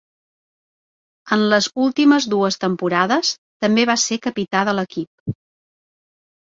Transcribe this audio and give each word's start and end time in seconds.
En 1.35 1.43
les 1.51 1.67
últimes 1.83 2.29
dues 2.35 2.59
temporades 2.65 3.33
també 3.67 3.87
va 3.93 4.01
ser 4.07 4.21
capità 4.29 4.67
de 4.73 4.79
l'equip. 4.81 5.41